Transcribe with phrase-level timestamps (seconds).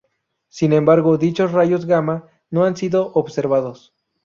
[0.49, 3.93] Sin embargo, dichos rayos gamma no han sido observados.